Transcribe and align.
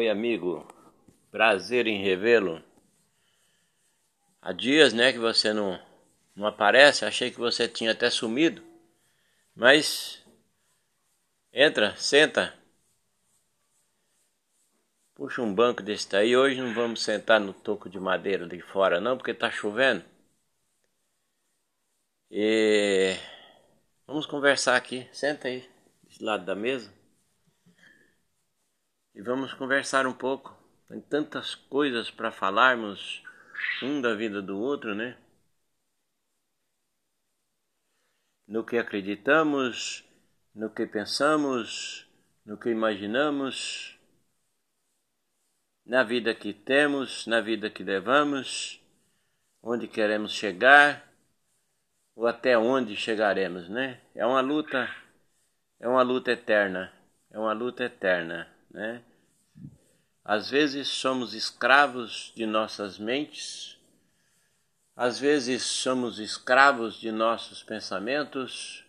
Oi, 0.00 0.08
amigo. 0.08 0.66
Prazer 1.30 1.86
em 1.86 2.02
revê-lo. 2.02 2.64
Há 4.40 4.50
dias, 4.50 4.94
né, 4.94 5.12
que 5.12 5.18
você 5.18 5.52
não, 5.52 5.78
não 6.34 6.46
aparece. 6.46 7.04
Achei 7.04 7.30
que 7.30 7.38
você 7.38 7.68
tinha 7.68 7.92
até 7.92 8.08
sumido. 8.08 8.62
Mas 9.54 10.24
entra, 11.52 11.94
senta. 11.96 12.54
Puxa 15.14 15.42
um 15.42 15.54
banco 15.54 15.82
desse 15.82 16.08
daí. 16.08 16.34
Hoje 16.34 16.58
não 16.62 16.72
vamos 16.72 17.02
sentar 17.02 17.38
no 17.38 17.52
toco 17.52 17.90
de 17.90 18.00
madeira 18.00 18.46
de 18.48 18.58
fora, 18.62 19.02
não, 19.02 19.18
porque 19.18 19.34
tá 19.34 19.50
chovendo. 19.50 20.02
E 22.30 23.18
vamos 24.06 24.24
conversar 24.24 24.76
aqui. 24.76 25.06
Senta 25.12 25.48
aí, 25.48 25.68
desse 26.02 26.24
lado 26.24 26.46
da 26.46 26.54
mesa 26.54 26.99
e 29.14 29.22
vamos 29.22 29.52
conversar 29.54 30.06
um 30.06 30.12
pouco. 30.12 30.56
Tem 30.88 31.00
tantas 31.00 31.54
coisas 31.54 32.10
para 32.10 32.32
falarmos 32.32 33.22
um 33.82 34.00
da 34.00 34.14
vida 34.14 34.42
do 34.42 34.58
outro, 34.58 34.94
né? 34.94 35.16
No 38.46 38.64
que 38.64 38.76
acreditamos, 38.76 40.04
no 40.54 40.70
que 40.70 40.86
pensamos, 40.86 42.06
no 42.44 42.58
que 42.58 42.70
imaginamos, 42.70 43.96
na 45.86 46.02
vida 46.02 46.34
que 46.34 46.52
temos, 46.52 47.26
na 47.26 47.40
vida 47.40 47.70
que 47.70 47.84
levamos, 47.84 48.80
onde 49.62 49.86
queremos 49.86 50.32
chegar 50.32 51.08
ou 52.16 52.26
até 52.26 52.58
onde 52.58 52.96
chegaremos, 52.96 53.68
né? 53.68 54.00
É 54.14 54.26
uma 54.26 54.40
luta, 54.40 54.92
é 55.78 55.86
uma 55.88 56.02
luta 56.02 56.32
eterna, 56.32 56.92
é 57.30 57.38
uma 57.38 57.52
luta 57.52 57.84
eterna 57.84 58.59
né? 58.70 59.02
Às 60.24 60.48
vezes 60.50 60.88
somos 60.88 61.34
escravos 61.34 62.32
de 62.36 62.46
nossas 62.46 62.98
mentes, 62.98 63.76
às 64.94 65.18
vezes 65.18 65.62
somos 65.62 66.18
escravos 66.18 67.00
de 67.00 67.10
nossos 67.10 67.62
pensamentos, 67.62 68.84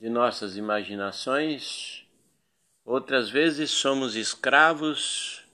de 0.00 0.08
nossas 0.08 0.56
imaginações, 0.56 2.04
outras 2.84 3.30
vezes 3.30 3.70
somos 3.70 4.16
escravos 4.16 5.44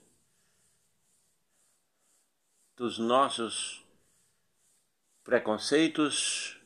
dos 2.75 2.97
nossos 2.97 3.85
preconceitos, 5.23 6.57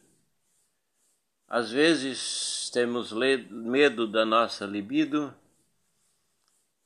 às 1.48 1.72
vezes 1.72 2.70
temos 2.72 3.12
medo 3.12 4.08
da 4.08 4.26
nossa 4.26 4.66
libido 4.66 5.36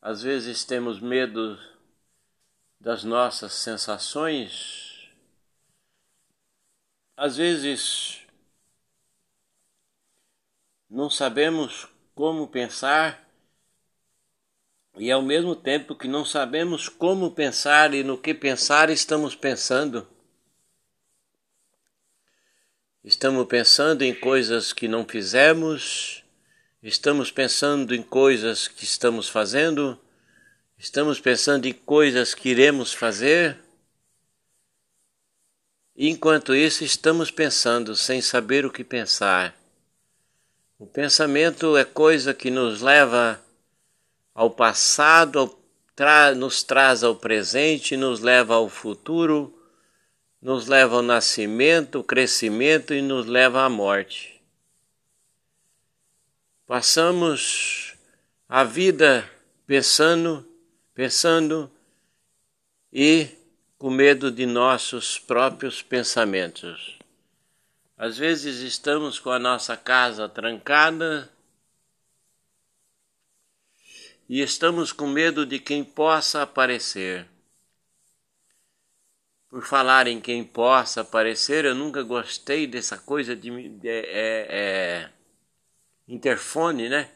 às 0.01 0.21
vezes 0.21 0.63
temos 0.63 0.99
medo 0.99 1.59
das 2.79 3.03
nossas 3.03 3.53
sensações. 3.53 5.09
Às 7.17 7.35
vezes 7.35 8.25
não 10.89 11.09
sabemos 11.09 11.87
como 12.15 12.47
pensar 12.47 13.29
e 14.97 15.11
ao 15.11 15.21
mesmo 15.21 15.55
tempo 15.55 15.95
que 15.95 16.07
não 16.07 16.25
sabemos 16.25 16.89
como 16.89 17.31
pensar 17.31 17.93
e 17.93 18.03
no 18.03 18.17
que 18.17 18.33
pensar, 18.33 18.89
estamos 18.89 19.35
pensando. 19.35 20.07
Estamos 23.03 23.47
pensando 23.47 24.01
em 24.01 24.13
coisas 24.13 24.73
que 24.73 24.87
não 24.87 25.07
fizemos 25.07 26.23
Estamos 26.81 27.29
pensando 27.29 27.93
em 27.93 28.01
coisas 28.01 28.69
que 28.69 28.85
estamos 28.85 29.27
fazendo? 29.27 29.99
Estamos 30.77 31.19
pensando 31.19 31.65
em 31.65 31.73
coisas 31.73 32.33
que 32.33 32.49
iremos 32.49 32.93
fazer? 32.93 33.57
enquanto 36.01 36.55
isso, 36.55 36.85
estamos 36.85 37.29
pensando 37.29 37.93
sem 37.93 38.21
saber 38.21 38.65
o 38.65 38.71
que 38.71 38.85
pensar. 38.85 39.53
O 40.79 40.87
pensamento 40.87 41.75
é 41.75 41.83
coisa 41.83 42.33
que 42.33 42.49
nos 42.49 42.81
leva 42.81 43.43
ao 44.33 44.49
passado, 44.49 45.53
tra 45.93 46.33
nos 46.33 46.63
traz 46.63 47.03
ao 47.03 47.17
presente, 47.17 47.97
nos 47.97 48.21
leva 48.21 48.55
ao 48.55 48.69
futuro, 48.69 49.53
nos 50.41 50.67
leva 50.67 50.95
ao 50.95 51.01
nascimento, 51.01 51.97
ao 51.97 52.03
crescimento 52.05 52.93
e 52.93 53.01
nos 53.01 53.25
leva 53.25 53.65
à 53.65 53.69
morte. 53.69 54.38
Passamos 56.69 57.95
a 58.47 58.63
vida 58.63 59.27
pensando, 59.65 60.47
pensando 60.93 61.67
e 62.93 63.27
com 63.79 63.89
medo 63.89 64.31
de 64.31 64.45
nossos 64.45 65.17
próprios 65.17 65.81
pensamentos. 65.81 66.99
Às 67.97 68.19
vezes 68.19 68.59
estamos 68.59 69.17
com 69.17 69.31
a 69.31 69.39
nossa 69.39 69.75
casa 69.75 70.29
trancada 70.29 71.27
e 74.29 74.39
estamos 74.39 74.91
com 74.91 75.07
medo 75.07 75.47
de 75.47 75.57
quem 75.57 75.83
possa 75.83 76.43
aparecer. 76.43 77.27
Por 79.49 79.65
falar 79.65 80.05
em 80.05 80.21
quem 80.21 80.43
possa 80.43 81.01
aparecer, 81.01 81.65
eu 81.65 81.73
nunca 81.73 82.03
gostei 82.03 82.67
dessa 82.67 82.95
coisa 82.95 83.35
de. 83.35 83.49
É, 83.83 83.89
é, 83.89 84.47
é, 84.51 85.18
interfone, 86.09 86.89
né? 86.89 87.09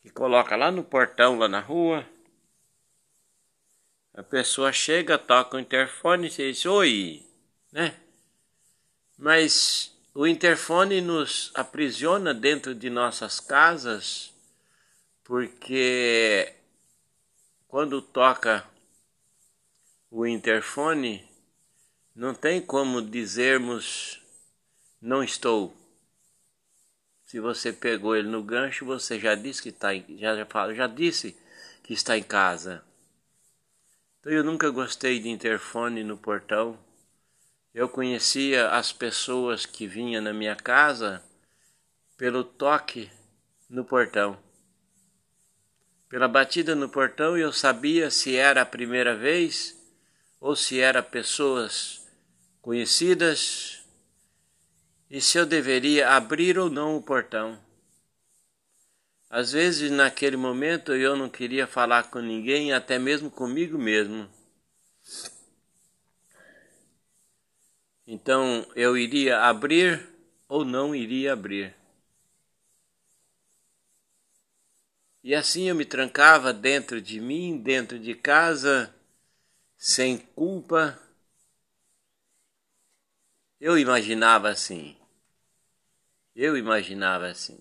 Que 0.00 0.10
coloca 0.10 0.56
lá 0.56 0.70
no 0.70 0.82
portão, 0.82 1.38
lá 1.38 1.46
na 1.46 1.60
rua. 1.60 2.06
A 4.14 4.22
pessoa 4.22 4.72
chega, 4.72 5.18
toca 5.18 5.56
o 5.56 5.60
interfone 5.60 6.26
e 6.26 6.30
diz 6.30 6.66
oi, 6.66 7.24
né? 7.70 7.94
Mas 9.16 9.94
o 10.14 10.26
interfone 10.26 11.00
nos 11.00 11.52
aprisiona 11.54 12.34
dentro 12.34 12.74
de 12.74 12.90
nossas 12.90 13.38
casas, 13.38 14.32
porque 15.22 16.54
quando 17.68 18.02
toca 18.02 18.66
o 20.10 20.26
interfone, 20.26 21.28
não 22.16 22.34
tem 22.34 22.60
como 22.60 23.00
dizermos 23.00 24.20
não 25.00 25.24
estou. 25.24 25.79
Se 27.30 27.38
você 27.38 27.72
pegou 27.72 28.16
ele 28.16 28.26
no 28.26 28.42
gancho, 28.42 28.84
você 28.84 29.16
já 29.16 29.36
disse 29.36 29.62
que 29.62 29.68
está 29.68 29.94
já, 29.94 30.34
já, 30.34 30.74
já 30.74 30.86
disse 30.88 31.38
que 31.80 31.92
está 31.92 32.18
em 32.18 32.24
casa. 32.24 32.82
Então 34.18 34.32
eu 34.32 34.42
nunca 34.42 34.68
gostei 34.68 35.20
de 35.20 35.28
interfone 35.28 36.02
no 36.02 36.16
portão. 36.16 36.76
Eu 37.72 37.88
conhecia 37.88 38.70
as 38.70 38.92
pessoas 38.92 39.64
que 39.64 39.86
vinham 39.86 40.20
na 40.20 40.32
minha 40.32 40.56
casa 40.56 41.22
pelo 42.16 42.42
toque 42.42 43.08
no 43.68 43.84
portão. 43.84 44.36
Pela 46.08 46.26
batida 46.26 46.74
no 46.74 46.88
portão 46.88 47.38
eu 47.38 47.52
sabia 47.52 48.10
se 48.10 48.34
era 48.34 48.62
a 48.62 48.66
primeira 48.66 49.14
vez 49.14 49.80
ou 50.40 50.56
se 50.56 50.80
era 50.80 51.00
pessoas 51.00 52.04
conhecidas 52.60 53.79
e 55.10 55.20
se 55.20 55.36
eu 55.36 55.44
deveria 55.44 56.10
abrir 56.10 56.56
ou 56.56 56.70
não 56.70 56.96
o 56.96 57.02
portão. 57.02 57.58
Às 59.28 59.52
vezes, 59.52 59.90
naquele 59.90 60.36
momento, 60.36 60.94
eu 60.94 61.16
não 61.16 61.28
queria 61.28 61.66
falar 61.66 62.04
com 62.04 62.20
ninguém, 62.20 62.72
até 62.72 62.98
mesmo 62.98 63.28
comigo 63.30 63.76
mesmo. 63.76 64.28
Então, 68.06 68.64
eu 68.76 68.96
iria 68.96 69.40
abrir 69.40 70.08
ou 70.48 70.64
não 70.64 70.94
iria 70.94 71.32
abrir. 71.32 71.74
E 75.22 75.34
assim 75.34 75.68
eu 75.68 75.74
me 75.74 75.84
trancava 75.84 76.52
dentro 76.52 77.00
de 77.00 77.20
mim, 77.20 77.58
dentro 77.58 77.98
de 77.98 78.14
casa, 78.14 78.92
sem 79.76 80.16
culpa. 80.18 80.98
Eu 83.60 83.78
imaginava 83.78 84.48
assim. 84.48 84.99
Eu 86.34 86.56
imaginava 86.56 87.26
assim. 87.26 87.58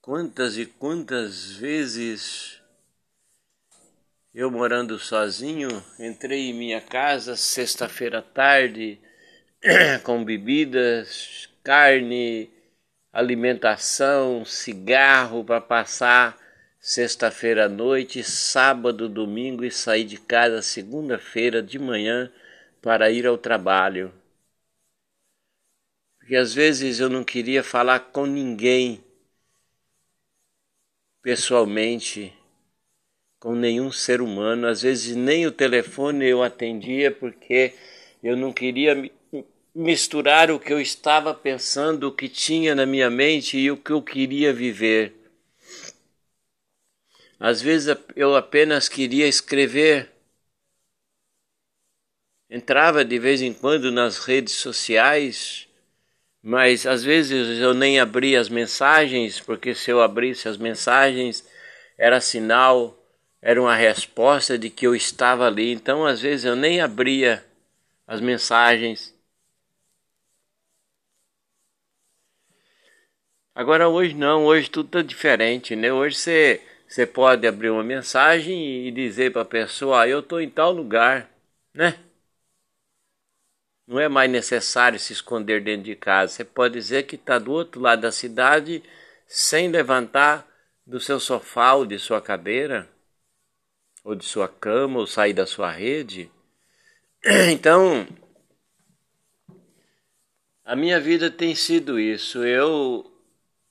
Quantas 0.00 0.58
e 0.58 0.66
quantas 0.66 1.52
vezes 1.52 2.60
eu 4.34 4.50
morando 4.50 4.98
sozinho, 4.98 5.68
entrei 5.98 6.50
em 6.50 6.54
minha 6.54 6.80
casa 6.80 7.34
sexta-feira 7.34 8.18
à 8.18 8.22
tarde 8.22 9.00
com 10.04 10.22
bebidas, 10.24 11.48
carne, 11.64 12.50
alimentação, 13.12 14.44
cigarro 14.44 15.42
para 15.44 15.60
passar 15.60 16.38
sexta-feira 16.78 17.64
à 17.66 17.68
noite, 17.68 18.22
sábado, 18.22 19.08
domingo 19.08 19.64
e 19.64 19.70
sair 19.70 20.04
de 20.04 20.18
casa 20.18 20.62
segunda-feira 20.62 21.62
de 21.62 21.78
manhã 21.78 22.30
para 22.80 23.10
ir 23.10 23.26
ao 23.26 23.36
trabalho 23.38 24.12
porque 26.28 26.36
às 26.36 26.52
vezes 26.52 27.00
eu 27.00 27.08
não 27.08 27.24
queria 27.24 27.64
falar 27.64 28.00
com 28.00 28.26
ninguém 28.26 29.02
pessoalmente, 31.22 32.34
com 33.40 33.54
nenhum 33.54 33.90
ser 33.90 34.20
humano. 34.20 34.66
Às 34.66 34.82
vezes 34.82 35.16
nem 35.16 35.46
o 35.46 35.50
telefone 35.50 36.26
eu 36.26 36.42
atendia 36.42 37.10
porque 37.10 37.72
eu 38.22 38.36
não 38.36 38.52
queria 38.52 39.10
misturar 39.74 40.50
o 40.50 40.60
que 40.60 40.70
eu 40.70 40.78
estava 40.78 41.32
pensando, 41.32 42.08
o 42.08 42.12
que 42.12 42.28
tinha 42.28 42.74
na 42.74 42.84
minha 42.84 43.08
mente 43.08 43.56
e 43.56 43.70
o 43.70 43.78
que 43.78 43.92
eu 43.92 44.02
queria 44.02 44.52
viver. 44.52 45.14
Às 47.40 47.62
vezes 47.62 47.96
eu 48.14 48.36
apenas 48.36 48.86
queria 48.86 49.26
escrever. 49.26 50.12
Entrava 52.50 53.02
de 53.02 53.18
vez 53.18 53.40
em 53.40 53.54
quando 53.54 53.90
nas 53.90 54.18
redes 54.18 54.52
sociais, 54.52 55.67
mas 56.42 56.86
às 56.86 57.02
vezes 57.04 57.60
eu 57.60 57.74
nem 57.74 58.00
abria 58.00 58.40
as 58.40 58.48
mensagens, 58.48 59.40
porque 59.40 59.74
se 59.74 59.90
eu 59.90 60.00
abrisse 60.02 60.48
as 60.48 60.56
mensagens 60.56 61.46
era 61.96 62.20
sinal, 62.20 62.96
era 63.42 63.60
uma 63.60 63.74
resposta 63.74 64.58
de 64.58 64.70
que 64.70 64.86
eu 64.86 64.94
estava 64.94 65.46
ali. 65.46 65.72
Então 65.72 66.06
às 66.06 66.20
vezes 66.20 66.44
eu 66.44 66.56
nem 66.56 66.80
abria 66.80 67.44
as 68.06 68.20
mensagens. 68.20 69.14
Agora 73.54 73.88
hoje 73.88 74.14
não, 74.14 74.44
hoje 74.46 74.70
tudo 74.70 74.86
está 74.86 75.02
diferente, 75.02 75.74
né? 75.76 75.92
Hoje 75.92 76.16
você 76.16 76.62
você 76.88 77.04
pode 77.06 77.46
abrir 77.46 77.68
uma 77.70 77.84
mensagem 77.84 78.86
e 78.86 78.90
dizer 78.90 79.32
para 79.32 79.42
a 79.42 79.44
pessoa: 79.44 80.02
ah, 80.02 80.08
eu 80.08 80.20
estou 80.20 80.40
em 80.40 80.48
tal 80.48 80.72
lugar, 80.72 81.30
né? 81.74 81.98
Não 83.88 83.98
é 83.98 84.06
mais 84.06 84.30
necessário 84.30 85.00
se 85.00 85.14
esconder 85.14 85.62
dentro 85.64 85.84
de 85.84 85.96
casa. 85.96 86.34
Você 86.34 86.44
pode 86.44 86.74
dizer 86.74 87.04
que 87.04 87.14
está 87.16 87.38
do 87.38 87.50
outro 87.50 87.80
lado 87.80 88.02
da 88.02 88.12
cidade 88.12 88.82
sem 89.26 89.70
levantar 89.70 90.46
do 90.86 91.00
seu 91.00 91.18
sofá 91.18 91.72
ou 91.72 91.86
de 91.86 91.98
sua 91.98 92.20
cadeira, 92.20 92.86
ou 94.04 94.14
de 94.14 94.26
sua 94.26 94.46
cama, 94.46 94.98
ou 94.98 95.06
sair 95.06 95.32
da 95.32 95.46
sua 95.46 95.70
rede. 95.70 96.30
Então, 97.50 98.06
a 100.62 100.76
minha 100.76 101.00
vida 101.00 101.30
tem 101.30 101.54
sido 101.54 101.98
isso. 101.98 102.44
Eu, 102.44 103.10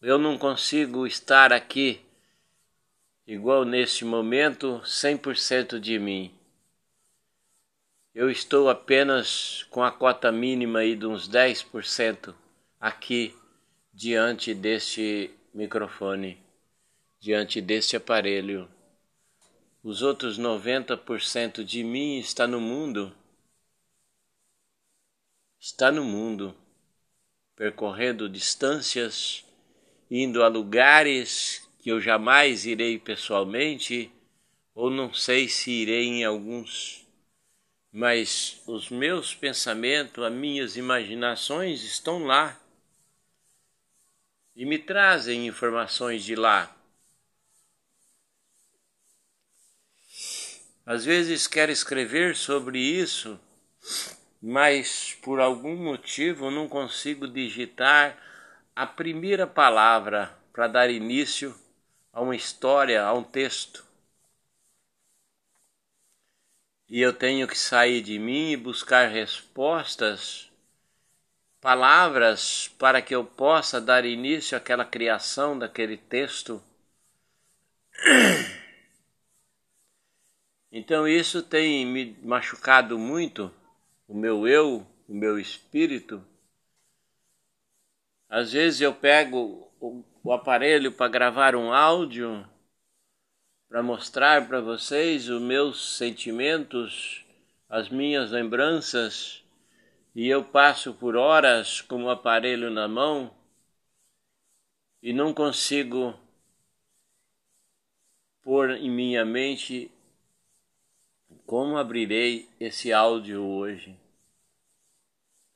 eu 0.01 0.17
não 0.17 0.35
consigo 0.35 1.05
estar 1.05 1.53
aqui 1.53 2.01
igual 3.27 3.63
neste 3.63 4.03
momento 4.03 4.81
100% 4.83 5.79
de 5.79 5.99
mim. 5.99 6.36
Eu 8.19 8.31
estou 8.31 8.67
apenas 8.67 9.61
com 9.69 9.83
a 9.83 9.91
cota 9.91 10.31
mínima 10.31 10.79
aí 10.79 10.95
de 10.95 11.05
uns 11.05 11.29
10% 11.29 12.33
aqui 12.79 13.35
diante 13.93 14.55
deste 14.55 15.29
microfone, 15.53 16.43
diante 17.19 17.61
deste 17.61 17.95
aparelho. 17.95 18.67
Os 19.83 20.01
outros 20.01 20.39
90% 20.39 21.63
de 21.63 21.83
mim 21.83 22.17
está 22.17 22.47
no 22.47 22.59
mundo. 22.59 23.15
Está 25.59 25.91
no 25.91 26.03
mundo, 26.03 26.55
percorrendo 27.55 28.27
distâncias, 28.27 29.45
indo 30.09 30.41
a 30.41 30.47
lugares 30.47 31.69
que 31.77 31.91
eu 31.91 32.01
jamais 32.01 32.65
irei 32.65 32.97
pessoalmente, 32.97 34.11
ou 34.73 34.89
não 34.89 35.13
sei 35.13 35.47
se 35.47 35.69
irei 35.69 36.07
em 36.07 36.25
alguns, 36.25 37.06
mas 37.97 38.61
os 38.67 38.91
meus 38.91 39.33
pensamentos, 39.33 40.23
as 40.23 40.31
minhas 40.31 40.77
imaginações 40.77 41.81
estão 41.81 42.23
lá 42.27 42.55
e 44.55 44.67
me 44.67 44.77
trazem 44.77 45.47
informações 45.47 46.23
de 46.23 46.35
lá. 46.35 46.71
Às 50.85 51.05
vezes 51.05 51.47
quero 51.47 51.71
escrever 51.71 52.35
sobre 52.35 52.77
isso, 52.77 53.39
mas 54.39 55.17
por 55.23 55.39
algum 55.39 55.75
motivo 55.75 56.51
não 56.51 56.67
consigo 56.67 57.27
digitar 57.27 58.15
a 58.75 58.85
primeira 58.85 59.47
palavra 59.47 60.37
para 60.53 60.67
dar 60.67 60.91
início 60.91 61.59
a 62.13 62.21
uma 62.21 62.35
história, 62.35 63.03
a 63.03 63.11
um 63.11 63.23
texto. 63.23 63.86
E 66.89 67.01
eu 67.01 67.11
tenho 67.11 67.47
que 67.47 67.57
sair 67.57 68.01
de 68.01 68.17
mim 68.17 68.51
e 68.51 68.57
buscar 68.57 69.09
respostas, 69.09 70.49
palavras, 71.59 72.69
para 72.79 73.01
que 73.01 73.13
eu 73.13 73.25
possa 73.25 73.81
dar 73.81 74.05
início 74.05 74.57
àquela 74.57 74.85
criação 74.85 75.57
daquele 75.57 75.97
texto. 75.97 76.63
Então 80.69 81.07
isso 81.07 81.41
tem 81.41 81.85
me 81.85 82.15
machucado 82.21 82.99
muito 82.99 83.49
o 84.05 84.13
meu 84.13 84.45
eu, 84.45 84.85
o 85.07 85.13
meu 85.13 85.39
espírito. 85.39 86.23
Às 88.29 88.51
vezes 88.51 88.81
eu 88.81 88.93
pego 88.93 89.71
o 89.79 90.33
aparelho 90.33 90.91
para 90.91 91.07
gravar 91.07 91.55
um 91.55 91.73
áudio 91.73 92.45
para 93.69 93.83
mostrar 93.83 94.47
para 94.47 94.61
vocês 94.61 95.29
os 95.29 95.41
meus 95.41 95.97
sentimentos, 95.97 97.25
as 97.69 97.89
minhas 97.89 98.31
lembranças, 98.31 99.43
e 100.15 100.27
eu 100.27 100.43
passo 100.43 100.93
por 100.93 101.15
horas 101.15 101.81
com 101.81 102.05
o 102.05 102.09
aparelho 102.09 102.71
na 102.71 102.87
mão 102.87 103.31
e 105.01 105.13
não 105.13 105.33
consigo 105.33 106.17
pôr 108.41 108.71
em 108.71 108.89
minha 108.89 109.23
mente 109.23 109.91
como 111.45 111.77
abrirei 111.77 112.49
esse 112.59 112.91
áudio 112.91 113.43
hoje. 113.43 113.95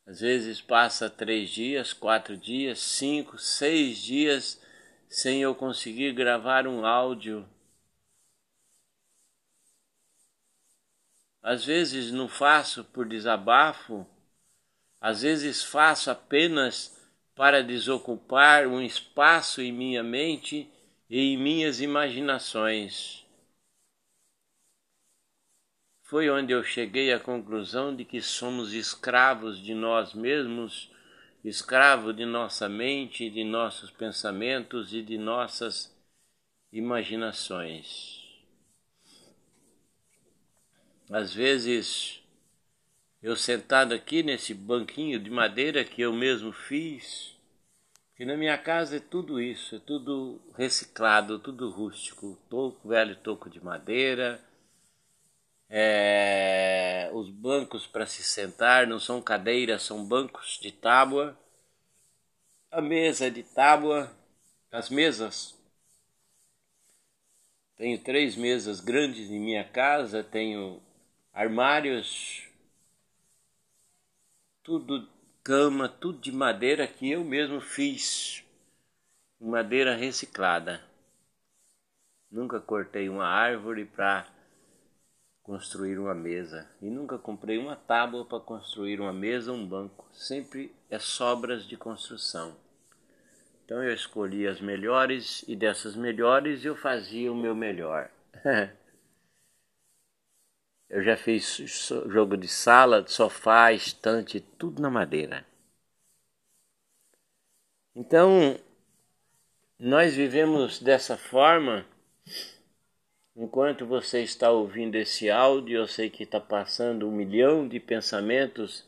Às 0.05 0.19
vezes 0.19 0.61
passa 0.61 1.09
três 1.09 1.49
dias, 1.49 1.93
quatro 1.93 2.35
dias, 2.35 2.79
cinco, 2.79 3.37
seis 3.37 3.97
dias 3.97 4.61
sem 5.09 5.41
eu 5.41 5.55
conseguir 5.55 6.13
gravar 6.13 6.67
um 6.67 6.85
áudio. 6.85 7.47
Às 11.41 11.65
vezes 11.65 12.11
não 12.11 12.27
faço 12.27 12.83
por 12.85 13.07
desabafo, 13.07 14.05
às 14.99 15.21
vezes 15.23 15.63
faço 15.63 16.11
apenas 16.11 16.99
para 17.35 17.63
desocupar 17.63 18.67
um 18.67 18.81
espaço 18.81 19.61
em 19.61 19.71
minha 19.71 20.03
mente 20.03 20.69
e 21.09 21.19
em 21.19 21.38
minhas 21.38 21.81
imaginações 21.81 23.21
foi 26.11 26.30
onde 26.30 26.51
eu 26.51 26.61
cheguei 26.61 27.13
à 27.13 27.18
conclusão 27.18 27.95
de 27.95 28.04
que 28.04 28.21
somos 28.21 28.73
escravos 28.73 29.57
de 29.63 29.73
nós 29.73 30.13
mesmos, 30.13 30.92
escravos 31.42 32.13
de 32.13 32.25
nossa 32.25 32.68
mente, 32.68 33.30
de 33.30 33.45
nossos 33.45 33.89
pensamentos 33.89 34.94
e 34.94 35.01
de 35.01 35.18
nossas 35.18 35.89
imaginações. 36.69 38.20
Às 41.11 41.33
vezes, 41.33 42.23
eu 43.21 43.35
sentado 43.35 43.94
aqui 43.94 44.23
nesse 44.23 44.53
banquinho 44.53 45.19
de 45.19 45.30
madeira 45.30 45.83
que 45.83 46.01
eu 46.01 46.13
mesmo 46.13 46.53
fiz, 46.53 47.35
que 48.15 48.23
na 48.23 48.37
minha 48.37 48.57
casa 48.57 48.95
é 48.95 48.99
tudo 49.01 49.41
isso, 49.41 49.75
é 49.75 49.80
tudo 49.80 50.41
reciclado, 50.56 51.37
tudo 51.37 51.69
rústico, 51.69 52.37
toco, 52.49 52.87
velho 52.87 53.18
toco 53.18 53.49
de 53.49 53.61
madeira, 53.61 54.41
é, 55.69 57.09
os 57.13 57.30
bancos 57.30 57.85
para 57.85 58.06
se 58.06 58.23
sentar 58.23 58.87
não 58.87 58.99
são 58.99 59.21
cadeiras, 59.21 59.83
são 59.83 60.06
bancos 60.06 60.59
de 60.61 60.71
tábua. 60.71 61.37
A 62.71 62.81
mesa 62.81 63.27
é 63.27 63.30
de 63.30 63.44
tábua, 63.44 64.09
as 64.71 64.89
mesas. 64.89 65.57
Tenho 67.75 67.99
três 67.99 68.37
mesas 68.37 68.80
grandes 68.80 69.30
em 69.30 69.39
minha 69.39 69.63
casa, 69.65 70.23
tenho 70.23 70.81
armários, 71.33 72.47
tudo 74.64 75.07
cama, 75.44 75.88
tudo 75.90 76.19
de 76.19 76.31
madeira 76.31 76.88
que 76.88 77.09
eu 77.09 77.23
mesmo 77.23 77.59
fiz, 77.61 78.44
madeira 79.40 79.95
reciclada. 79.95 80.81
Nunca 82.30 82.59
cortei 82.59 83.09
uma 83.09 83.26
árvore 83.26 83.85
para 83.85 84.26
construir 85.44 85.97
uma 85.97 86.14
mesa 86.14 86.69
e 86.81 86.90
nunca 86.90 87.18
comprei 87.18 87.57
uma 87.57 87.76
tábua 87.76 88.23
para 88.23 88.40
construir 88.40 89.02
uma 89.02 89.11
mesa 89.11 89.52
um 89.52 89.66
banco. 89.66 90.07
Sempre 90.14 90.73
é 90.90 91.00
sobras 91.00 91.68
de 91.68 91.76
construção. 91.76 92.56
Então 93.66 93.83
eu 93.83 93.94
escolhi 93.94 94.47
as 94.47 94.61
melhores 94.61 95.44
e 95.47 95.56
dessas 95.56 95.95
melhores 95.95 96.64
eu 96.64 96.76
fazia 96.76 97.31
o 97.31 97.35
meu 97.35 97.56
melhor. 97.56 98.09
eu 100.92 101.04
já 101.04 101.18
fiz 101.18 101.57
jogo 102.07 102.38
de 102.38 102.48
sala, 102.48 103.02
de 103.02 103.12
sofá, 103.12 103.74
estante, 103.74 104.40
tudo 104.40 104.80
na 104.80 104.92
madeira. 104.92 105.44
Então, 107.95 108.60
nós 109.80 110.16
vivemos 110.16 110.80
dessa 110.80 111.18
forma 111.18 111.83
Enquanto 113.36 113.86
você 113.86 114.21
está 114.21 114.52
ouvindo 114.52 114.95
esse 114.95 115.30
áudio, 115.30 115.78
eu 115.78 115.88
sei 115.88 116.10
que 116.10 116.24
está 116.24 116.40
passando 116.40 117.07
um 117.07 117.12
milhão 117.12 117.68
de 117.68 117.80
pensamentos 117.80 118.86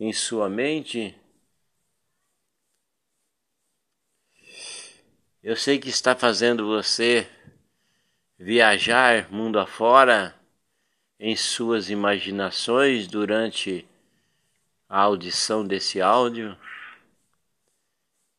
em 0.00 0.12
sua 0.12 0.48
mente. 0.48 1.14
Eu 5.42 5.56
sei 5.56 5.78
que 5.78 5.88
está 5.88 6.16
fazendo 6.16 6.66
você 6.66 7.28
viajar 8.38 9.30
mundo 9.30 9.58
afora 9.58 10.34
em 11.18 11.34
suas 11.36 11.90
imaginações 11.90 13.06
durante 13.06 13.86
a 14.88 15.00
audição 15.00 15.66
desse 15.66 16.00
áudio. 16.00 16.56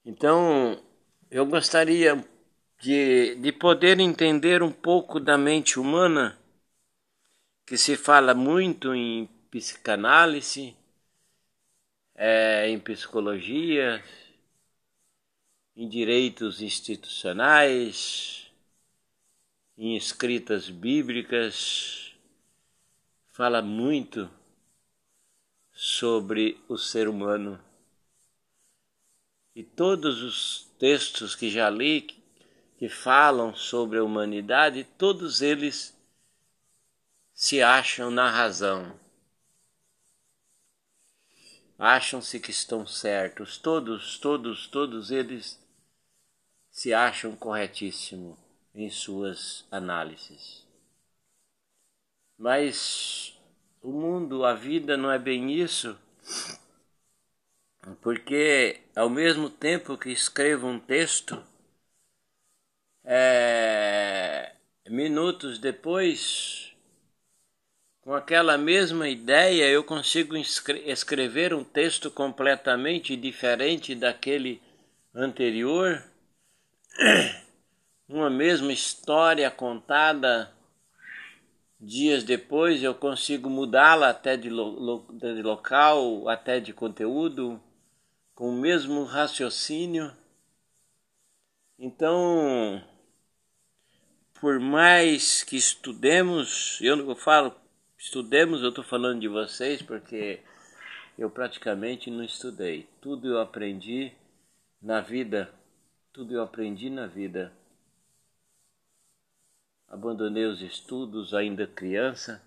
Então, 0.06 0.82
eu 1.30 1.46
gostaria 1.46 2.24
de, 2.80 3.36
de 3.36 3.52
poder 3.52 4.00
entender 4.00 4.62
um 4.64 4.72
pouco 4.72 5.20
da 5.20 5.38
mente 5.38 5.80
humana, 5.80 6.38
que 7.66 7.78
se 7.78 7.98
fala 7.98 8.34
muito 8.34 8.94
em 8.96 9.28
psicanálise, 9.52 10.76
é, 12.16 12.70
em 12.70 12.80
psicologia, 12.80 14.04
em 15.76 15.88
direitos 15.88 16.62
institucionais, 16.62 18.52
em 19.78 19.96
escritas 19.96 20.70
bíblicas, 20.70 22.07
fala 23.38 23.62
muito 23.62 24.28
sobre 25.72 26.60
o 26.68 26.76
ser 26.76 27.08
humano. 27.08 27.64
E 29.54 29.64
todos 29.64 30.24
os 30.24 30.72
textos 30.80 31.36
que 31.36 31.48
já 31.48 31.70
li 31.70 32.02
que 32.80 32.90
falam 32.90 33.56
sobre 33.56 34.00
a 34.00 34.04
humanidade, 34.04 34.84
todos 34.98 35.44
eles 35.44 35.96
se 37.32 37.62
acham 37.62 38.10
na 38.10 38.28
razão. 38.28 39.00
Acham-se 41.78 42.40
que 42.40 42.50
estão 42.50 42.88
certos, 42.88 43.60
todos, 43.60 44.18
todos, 44.18 44.66
todos 44.66 45.12
eles 45.12 45.64
se 46.72 46.92
acham 46.92 47.36
corretíssimo 47.36 48.36
em 48.74 48.90
suas 48.90 49.64
análises. 49.70 50.67
Mas 52.38 53.36
o 53.82 53.92
mundo, 53.92 54.46
a 54.46 54.54
vida 54.54 54.96
não 54.96 55.12
é 55.12 55.18
bem 55.18 55.52
isso, 55.52 55.98
porque 58.02 58.80
ao 58.96 59.10
mesmo 59.10 59.50
tempo 59.50 59.98
que 59.98 60.12
escrevo 60.12 60.68
um 60.68 60.80
texto, 60.80 61.44
é, 63.04 64.54
minutos 64.88 65.58
depois, 65.58 66.76
com 68.02 68.14
aquela 68.14 68.56
mesma 68.56 69.10
ideia, 69.10 69.68
eu 69.68 69.84
consigo 69.84 70.36
escrever 70.38 71.56
um 71.56 71.64
texto 71.64 72.12
completamente 72.12 73.16
diferente 73.16 73.96
daquele 73.96 74.62
anterior, 75.14 76.04
uma 78.08 78.30
mesma 78.30 78.72
história 78.72 79.50
contada 79.50 80.56
Dias 81.80 82.24
depois 82.24 82.82
eu 82.82 82.96
consigo 82.96 83.50
mudá-la 83.50 84.10
até 84.10 84.36
de, 84.36 84.50
lo, 84.50 85.06
de 85.12 85.42
local, 85.44 86.28
até 86.28 86.60
de 86.60 86.74
conteúdo, 86.74 87.62
com 88.34 88.50
o 88.50 88.60
mesmo 88.60 89.04
raciocínio. 89.04 90.12
Então, 91.78 92.84
por 94.40 94.60
mais 94.60 95.44
que 95.44 95.56
estudemos, 95.56 96.80
eu 96.82 96.96
não 96.96 97.16
falo 97.16 97.54
estudemos, 97.98 98.62
eu 98.62 98.70
estou 98.70 98.84
falando 98.84 99.20
de 99.20 99.28
vocês 99.28 99.82
porque 99.82 100.40
eu 101.18 101.30
praticamente 101.30 102.10
não 102.10 102.24
estudei. 102.24 102.88
Tudo 103.02 103.28
eu 103.28 103.40
aprendi 103.40 104.12
na 104.82 105.02
vida, 105.02 105.54
tudo 106.14 106.34
eu 106.34 106.42
aprendi 106.42 106.90
na 106.90 107.08
vida. 107.08 107.52
Abandonei 109.90 110.46
os 110.46 110.62
estudos 110.62 111.34
ainda 111.34 111.66
criança 111.66 112.44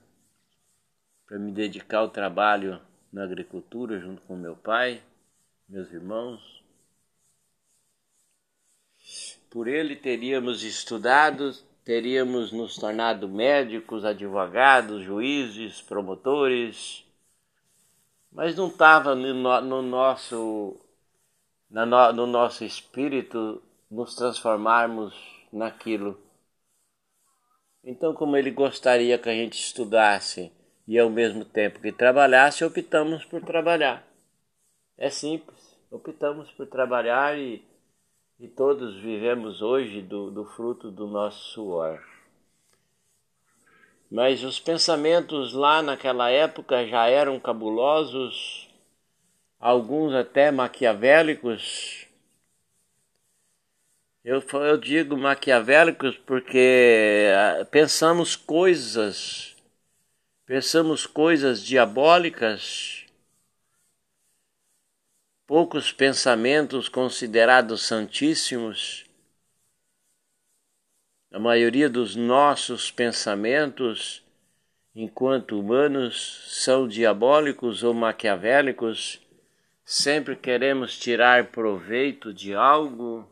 para 1.27 1.39
me 1.39 1.51
dedicar 1.51 1.99
ao 1.99 2.11
trabalho 2.11 2.79
na 3.11 3.25
agricultura 3.25 3.99
junto 3.99 4.21
com 4.23 4.37
meu 4.37 4.55
pai, 4.55 5.03
meus 5.67 5.91
irmãos. 5.91 6.63
Por 9.49 9.67
ele 9.67 9.97
teríamos 9.97 10.63
estudado, 10.63 11.53
teríamos 11.83 12.53
nos 12.53 12.77
tornado 12.77 13.27
médicos, 13.27 14.05
advogados, 14.05 15.03
juízes, 15.03 15.81
promotores, 15.81 17.07
mas 18.31 18.55
não 18.55 18.69
estava 18.69 19.15
no, 19.15 19.61
no, 19.63 19.83
nosso 19.83 20.79
no, 21.71 22.13
no 22.13 22.27
nosso 22.27 22.65
espírito 22.65 23.63
nos 23.91 24.15
transformarmos 24.15 25.15
naquilo 25.51 26.21
então, 27.83 28.13
como 28.15 28.37
ele 28.37 28.51
gostaria 28.51 29.19
que 29.19 29.29
a 29.29 29.35
gente 29.35 29.59
estudasse 29.59 30.53
e 30.87 30.99
ao 30.99 31.09
mesmo 31.09 31.45
tempo 31.45 31.81
que 31.81 31.93
trabalhasse, 31.93 32.65
optamos 32.65 33.25
por 33.25 33.43
trabalhar. 33.43 34.07
É 34.99 35.09
simples, 35.09 35.79
optamos 35.91 36.51
por 36.51 36.67
trabalhar 36.67 37.39
e, 37.39 37.65
e 38.39 38.49
todos 38.49 38.97
vivemos 39.01 39.63
hoje 39.63 40.03
do, 40.03 40.31
do 40.31 40.45
fruto 40.45 40.91
do 40.91 41.07
nosso 41.07 41.53
suor. 41.53 42.03
Mas 44.11 44.43
os 44.43 44.59
pensamentos 44.59 45.55
lá 45.55 45.81
naquela 45.81 46.29
época 46.29 46.87
já 46.87 47.07
eram 47.07 47.39
cabulosos, 47.41 48.69
alguns 49.59 50.13
até 50.13 50.51
maquiavélicos, 50.51 52.10
eu, 54.25 54.43
eu 54.53 54.77
digo 54.77 55.17
maquiavélicos 55.17 56.17
porque 56.19 57.29
ah, 57.35 57.65
pensamos 57.65 58.37
coisas, 58.37 59.57
pensamos 60.45 61.07
coisas 61.07 61.65
diabólicas, 61.65 63.07
poucos 65.47 65.91
pensamentos 65.91 66.89
considerados 66.89 67.83
santíssimos. 67.83 69.07
A 71.33 71.39
maioria 71.39 71.89
dos 71.89 72.15
nossos 72.15 72.91
pensamentos, 72.91 74.23
enquanto 74.95 75.59
humanos, 75.59 76.45
são 76.49 76.87
diabólicos 76.87 77.83
ou 77.83 77.95
maquiavélicos. 77.95 79.21
Sempre 79.85 80.37
queremos 80.37 80.99
tirar 80.99 81.47
proveito 81.47 82.35
de 82.35 82.55
algo 82.55 83.29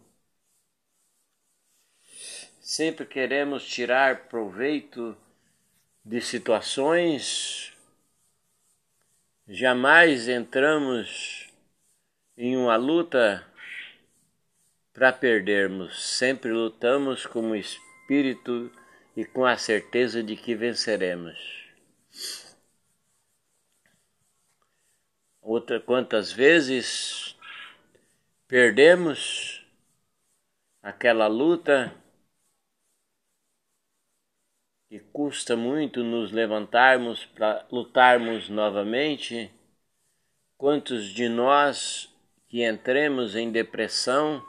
sempre 2.69 3.07
queremos 3.07 3.67
tirar 3.67 4.29
proveito 4.29 5.17
de 6.05 6.21
situações, 6.21 7.73
jamais 9.49 10.29
entramos 10.29 11.49
em 12.37 12.59
uma 12.59 12.77
luta 12.77 13.43
para 14.93 15.11
perdermos, 15.15 16.05
sempre 16.19 16.53
lutamos 16.53 17.25
com 17.25 17.53
o 17.53 17.57
espírito 17.57 18.71
e 19.17 19.25
com 19.25 19.47
a 19.47 19.57
certeza 19.57 20.23
de 20.23 20.37
que 20.37 20.55
venceremos. 20.55 21.71
Outra 25.41 25.81
quantas 25.81 26.31
vezes 26.31 27.35
perdemos 28.47 29.67
aquela 30.83 31.29
luta 31.29 31.91
que 34.89 35.01
custa 35.13 35.55
muito 35.55 36.03
nos 36.03 36.33
levantarmos 36.33 37.27
para 37.27 37.67
lutarmos 37.71 38.49
novamente, 38.49 39.53
quantos 40.57 41.05
de 41.13 41.29
nós 41.29 42.09
que 42.49 42.65
entremos 42.65 43.37
em 43.37 43.53
depressão 43.53 44.43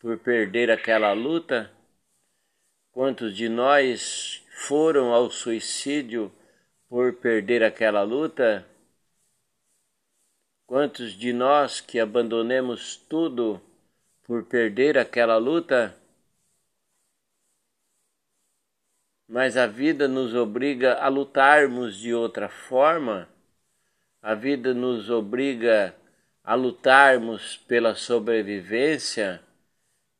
por 0.00 0.18
perder 0.18 0.72
aquela 0.72 1.12
luta, 1.12 1.70
quantos 2.90 3.36
de 3.36 3.48
nós 3.48 4.44
foram 4.66 5.12
ao 5.12 5.30
suicídio 5.30 6.32
por 6.88 7.14
perder 7.14 7.62
aquela 7.62 8.02
luta, 8.02 8.66
quantos 10.66 11.12
de 11.12 11.32
nós 11.32 11.80
que 11.80 12.00
abandonemos 12.00 12.96
tudo 12.96 13.62
por 14.24 14.44
perder 14.46 14.98
aquela 14.98 15.36
luta, 15.36 15.96
mas 19.28 19.56
a 19.56 19.66
vida 19.66 20.06
nos 20.06 20.34
obriga 20.34 20.94
a 20.94 21.08
lutarmos 21.08 21.96
de 21.96 22.12
outra 22.14 22.48
forma, 22.48 23.28
a 24.20 24.34
vida 24.34 24.72
nos 24.72 25.10
obriga 25.10 25.94
a 26.44 26.54
lutarmos 26.54 27.56
pela 27.56 27.94
sobrevivência, 27.94 29.42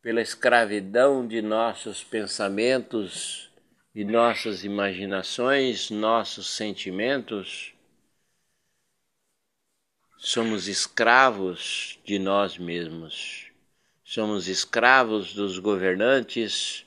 pela 0.00 0.21
escravidão 0.21 1.26
de 1.26 1.40
nossos 1.40 2.02
pensamentos 2.02 3.50
e 3.94 4.04
nossas 4.04 4.64
imaginações, 4.64 5.90
nossos 5.90 6.49
sentimentos, 6.49 7.73
somos 10.25 10.68
escravos 10.68 11.99
de 12.04 12.16
nós 12.16 12.56
mesmos. 12.56 13.50
Somos 14.04 14.47
escravos 14.47 15.35
dos 15.35 15.59
governantes, 15.59 16.87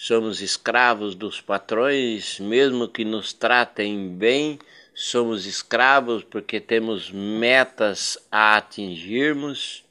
somos 0.00 0.40
escravos 0.40 1.16
dos 1.16 1.40
patrões, 1.40 2.38
mesmo 2.38 2.86
que 2.86 3.04
nos 3.04 3.32
tratem 3.32 4.14
bem, 4.14 4.56
somos 4.94 5.44
escravos 5.44 6.22
porque 6.22 6.60
temos 6.60 7.10
metas 7.10 8.16
a 8.30 8.56
atingirmos, 8.56 9.84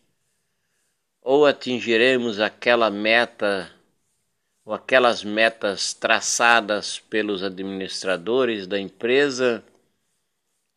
ou 1.21 1.45
atingiremos 1.45 2.39
aquela 2.39 2.89
meta 2.89 3.69
ou 4.63 4.73
aquelas 4.73 5.25
metas 5.25 5.93
traçadas 5.93 6.99
pelos 6.99 7.43
administradores 7.43 8.65
da 8.65 8.79
empresa, 8.79 9.61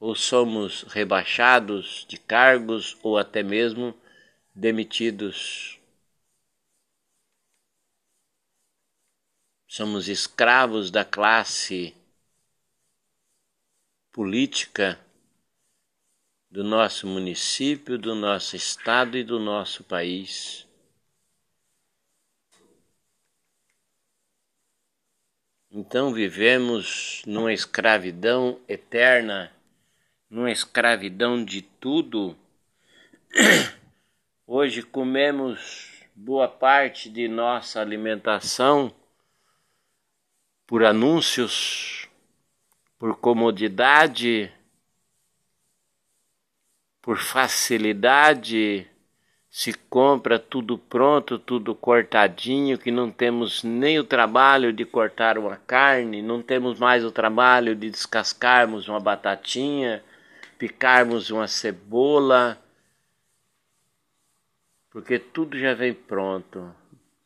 ou 0.00 0.16
somos 0.16 0.82
rebaixados 0.88 2.04
de 2.08 2.18
cargos 2.18 2.96
ou 3.00 3.16
até 3.16 3.44
mesmo 3.44 3.94
demitidos. 4.52 5.79
Somos 9.72 10.08
escravos 10.08 10.90
da 10.90 11.04
classe 11.04 11.94
política 14.10 14.98
do 16.50 16.64
nosso 16.64 17.06
município, 17.06 17.96
do 17.96 18.12
nosso 18.12 18.56
estado 18.56 19.16
e 19.16 19.22
do 19.22 19.38
nosso 19.38 19.84
país. 19.84 20.66
Então 25.70 26.12
vivemos 26.12 27.22
numa 27.24 27.52
escravidão 27.52 28.60
eterna, 28.66 29.52
numa 30.28 30.50
escravidão 30.50 31.44
de 31.44 31.62
tudo. 31.62 32.36
Hoje 34.44 34.82
comemos 34.82 36.02
boa 36.12 36.48
parte 36.48 37.08
de 37.08 37.28
nossa 37.28 37.80
alimentação 37.80 38.92
por 40.70 40.84
anúncios, 40.84 42.08
por 42.96 43.16
comodidade, 43.16 44.52
por 47.02 47.18
facilidade, 47.18 48.86
se 49.50 49.72
compra 49.72 50.38
tudo 50.38 50.78
pronto, 50.78 51.40
tudo 51.40 51.74
cortadinho, 51.74 52.78
que 52.78 52.92
não 52.92 53.10
temos 53.10 53.64
nem 53.64 53.98
o 53.98 54.04
trabalho 54.04 54.72
de 54.72 54.84
cortar 54.84 55.38
uma 55.38 55.56
carne, 55.56 56.22
não 56.22 56.40
temos 56.40 56.78
mais 56.78 57.04
o 57.04 57.10
trabalho 57.10 57.74
de 57.74 57.90
descascarmos 57.90 58.86
uma 58.86 59.00
batatinha, 59.00 60.04
picarmos 60.56 61.32
uma 61.32 61.48
cebola, 61.48 62.56
porque 64.88 65.18
tudo 65.18 65.58
já 65.58 65.74
vem 65.74 65.92
pronto. 65.92 66.72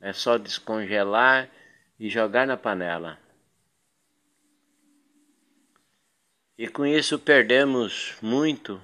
É 0.01 0.15
só 0.15 0.39
descongelar 0.39 1.51
e 2.01 2.09
jogar 2.09 2.47
na 2.47 2.57
panela. 2.57 3.23
E 6.57 6.69
com 6.69 6.87
isso 6.87 7.19
perdemos 7.19 8.17
muito 8.23 8.81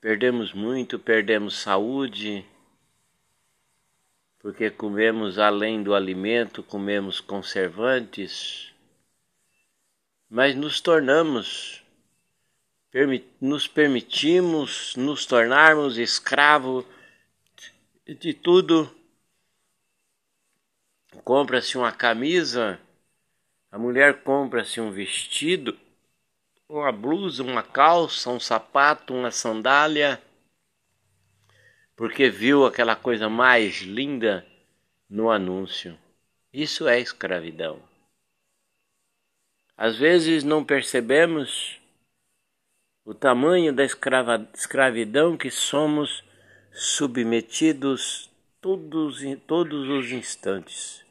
Perdemos 0.00 0.52
muito, 0.52 0.96
perdemos 0.96 1.58
saúde, 1.58 2.46
porque 4.38 4.70
comemos 4.70 5.40
além 5.40 5.82
do 5.82 5.92
alimento, 5.92 6.62
comemos 6.62 7.20
conservantes, 7.20 8.72
mas 10.30 10.54
nos 10.54 10.80
tornamos, 10.80 11.82
nos 13.40 13.66
permitimos 13.66 14.94
nos 14.94 15.26
tornarmos 15.26 15.98
escravo 15.98 16.86
de 18.06 18.32
tudo. 18.32 18.88
Compra-se 21.24 21.76
uma 21.76 21.90
camisa, 21.90 22.80
a 23.70 23.78
mulher 23.78 24.22
compra-se 24.22 24.80
um 24.80 24.90
vestido, 24.90 25.78
uma 26.68 26.92
blusa, 26.92 27.42
uma 27.42 27.62
calça, 27.62 28.30
um 28.30 28.40
sapato, 28.40 29.14
uma 29.14 29.30
sandália, 29.30 30.20
porque 31.96 32.30
viu 32.30 32.64
aquela 32.64 32.94
coisa 32.94 33.28
mais 33.28 33.82
linda 33.82 34.46
no 35.08 35.30
anúncio. 35.30 35.98
Isso 36.52 36.88
é 36.88 37.00
escravidão. 37.00 37.82
Às 39.76 39.96
vezes 39.96 40.42
não 40.42 40.64
percebemos 40.64 41.80
o 43.04 43.14
tamanho 43.14 43.72
da 43.72 43.84
escrava, 43.84 44.48
escravidão 44.54 45.36
que 45.36 45.50
somos 45.50 46.24
submetidos 46.72 48.30
todos, 48.60 49.22
todos 49.46 49.88
os 49.88 50.10
instantes. 50.12 51.04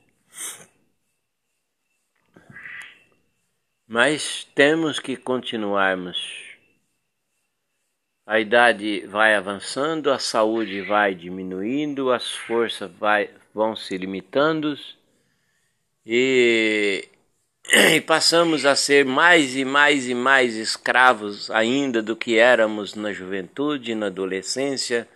Mas 3.87 4.43
temos 4.53 4.99
que 4.99 5.15
continuarmos. 5.15 6.57
A 8.25 8.37
idade 8.37 9.07
vai 9.07 9.33
avançando, 9.33 10.11
a 10.11 10.19
saúde 10.19 10.81
vai 10.81 11.15
diminuindo, 11.15 12.11
as 12.11 12.29
forças 12.29 12.91
vai, 12.99 13.29
vão 13.53 13.77
se 13.77 13.97
limitando 13.97 14.77
e, 16.05 17.07
e 17.95 18.01
passamos 18.01 18.65
a 18.65 18.75
ser 18.75 19.05
mais 19.05 19.55
e 19.55 19.63
mais 19.63 20.05
e 20.09 20.13
mais 20.13 20.55
escravos 20.55 21.49
ainda 21.49 22.01
do 22.03 22.13
que 22.13 22.37
éramos 22.37 22.93
na 22.93 23.13
juventude, 23.13 23.95
na 23.95 24.07
adolescência, 24.07 25.07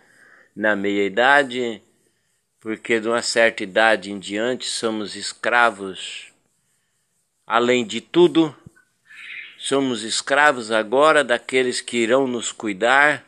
na 0.56 0.74
meia-idade, 0.74 1.82
porque 2.58 2.98
de 2.98 3.08
uma 3.08 3.20
certa 3.20 3.62
idade 3.62 4.10
em 4.10 4.18
diante 4.18 4.64
somos 4.64 5.14
escravos, 5.14 6.32
além 7.46 7.86
de 7.86 8.00
tudo, 8.00 8.56
Somos 9.64 10.02
escravos 10.02 10.72
agora 10.72 11.22
daqueles 11.22 11.80
que 11.80 11.96
irão 11.98 12.26
nos 12.26 12.50
cuidar. 12.50 13.24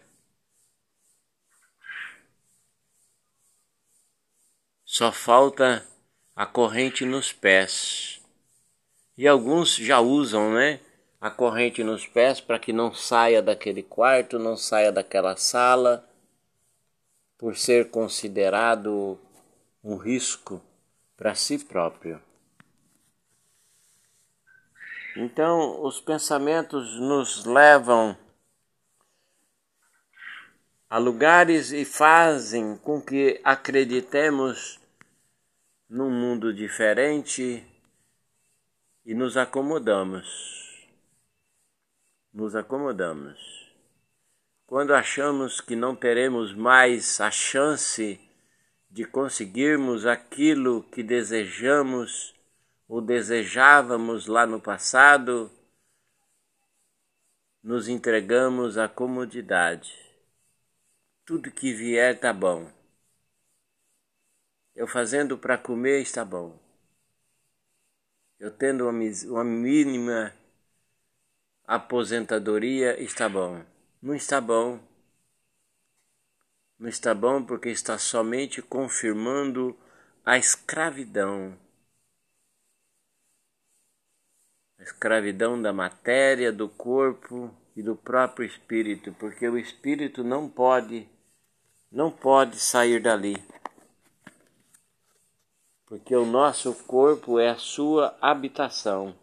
Só 4.85 5.13
falta 5.13 5.87
a 6.35 6.45
corrente 6.45 7.05
nos 7.05 7.33
pés. 7.33 8.21
E 9.17 9.29
alguns 9.29 9.77
já 9.77 10.01
usam, 10.01 10.53
né? 10.53 10.81
A 11.21 11.31
corrente 11.31 11.85
nos 11.85 12.05
pés 12.05 12.41
para 12.41 12.59
que 12.59 12.73
não 12.73 12.93
saia 12.93 13.41
daquele 13.41 13.85
quarto, 13.85 14.37
não 14.37 14.57
saia 14.57 14.91
daquela 14.91 15.37
sala, 15.37 16.05
por 17.39 17.57
ser 17.57 17.93
considerado 17.93 19.21
um 19.85 19.97
risco 19.97 20.61
para 21.17 21.37
si 21.37 21.65
próprio. 21.65 22.21
Então, 25.17 25.83
os 25.85 26.01
pensamentos 26.01 26.99
nos 26.99 27.45
levam 27.45 28.17
a 30.91 30.99
lugares 30.99 31.73
e 31.73 31.85
fazem 31.85 32.77
com 32.79 33.01
que 33.01 33.41
acreditemos 33.45 34.81
num 35.89 36.11
mundo 36.11 36.53
diferente 36.53 37.65
e 39.05 39.15
nos 39.15 39.37
acomodamos. 39.37 40.89
Nos 42.33 42.57
acomodamos. 42.57 43.73
Quando 44.67 44.95
achamos 44.95 45.61
que 45.61 45.77
não 45.77 45.95
teremos 45.95 46.53
mais 46.53 47.21
a 47.21 47.31
chance 47.31 48.21
de 48.91 49.05
conseguirmos 49.05 50.07
aquilo 50.07 50.83
que 50.85 51.03
desejamos, 51.03 52.35
o 52.87 53.01
desejávamos 53.01 54.27
lá 54.27 54.47
no 54.47 54.61
passado, 54.61 55.51
nos 57.63 57.89
entregamos 57.89 58.77
à 58.77 58.89
comodidade. 58.89 59.99
Tudo 61.25 61.51
que 61.51 61.73
vier 61.73 62.15
está 62.15 62.33
bom. 62.33 62.71
Eu 64.75 64.87
fazendo 64.87 65.39
para 65.39 65.57
comer 65.57 66.03
está 66.03 66.25
bom. 66.25 66.59
Eu 68.39 68.51
tendo 68.51 68.87
uma, 68.87 69.03
uma 69.29 69.45
mínima 69.45 70.35
aposentadoria 71.67 73.01
está 73.01 73.29
bom. 73.29 73.65
Não 74.03 74.15
está 74.15 74.41
bom. 74.41 74.79
Não 76.79 76.89
está 76.89 77.15
bom 77.15 77.43
porque 77.43 77.71
está 77.71 77.97
somente 77.97 78.61
confirmando 78.61 79.75
a 80.23 80.37
escravidão 80.37 81.59
escravidão 84.79 85.61
da 85.61 85.73
matéria, 85.73 86.53
do 86.53 86.69
corpo 86.69 87.51
e 87.77 87.83
do 87.83 87.97
próprio 87.97 88.47
espírito, 88.47 89.13
porque 89.19 89.49
o 89.49 89.59
espírito 89.59 90.23
não 90.23 90.49
pode 90.49 91.09
não 91.91 92.11
pode 92.11 92.59
sair 92.59 93.01
dali. 93.01 93.37
porque 95.95 96.17
o 96.17 96.27
nosso 96.27 96.75
corpo 96.87 97.39
é 97.39 97.51
a 97.51 97.57
sua 97.57 98.19
habitação. 98.21 99.15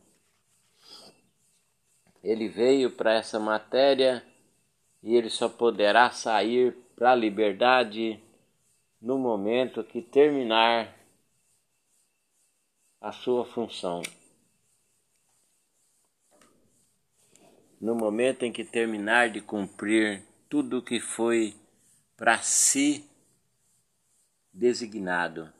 Ele 2.23 2.47
veio 2.47 2.91
para 2.91 3.13
essa 3.15 3.37
matéria 3.37 4.23
e 5.03 5.13
ele 5.13 5.29
só 5.29 5.49
poderá 5.49 6.11
sair 6.11 6.73
para 6.95 7.11
a 7.11 7.15
liberdade 7.15 8.23
no 9.01 9.17
momento 9.17 9.83
que 9.83 10.01
terminar 10.01 10.95
a 13.01 13.11
sua 13.11 13.43
função. 13.43 14.01
No 17.81 17.95
momento 17.95 18.43
em 18.43 18.51
que 18.51 18.63
terminar 18.63 19.31
de 19.31 19.41
cumprir 19.41 20.23
tudo 20.47 20.77
o 20.77 20.81
que 20.83 20.99
foi 20.99 21.55
para 22.15 22.37
si 22.37 23.09
designado. 24.53 25.51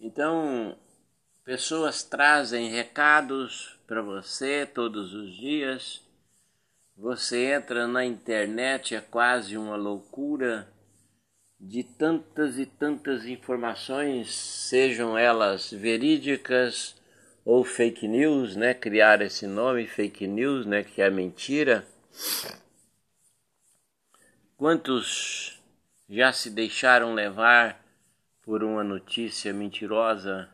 Então, 0.00 0.76
pessoas 1.44 2.02
trazem 2.02 2.70
recados 2.70 3.78
para 3.86 4.02
você 4.02 4.66
todos 4.66 5.14
os 5.14 5.32
dias. 5.36 6.02
Você 6.96 7.52
entra 7.52 7.86
na 7.86 8.04
internet, 8.04 8.96
é 8.96 9.00
quase 9.00 9.56
uma 9.56 9.76
loucura 9.76 10.68
de 11.60 11.84
tantas 11.84 12.58
e 12.58 12.66
tantas 12.66 13.26
informações, 13.26 14.34
sejam 14.34 15.16
elas 15.16 15.70
verídicas 15.70 16.96
ou 17.46 17.64
fake 17.64 18.08
news, 18.08 18.56
né? 18.56 18.74
Criar 18.74 19.22
esse 19.22 19.46
nome 19.46 19.86
fake 19.86 20.26
news, 20.26 20.66
né? 20.66 20.82
Que 20.82 21.00
é 21.00 21.08
mentira. 21.08 21.86
Quantos 24.56 25.62
já 26.08 26.32
se 26.32 26.50
deixaram 26.50 27.14
levar 27.14 27.80
por 28.42 28.64
uma 28.64 28.82
notícia 28.82 29.52
mentirosa? 29.52 30.50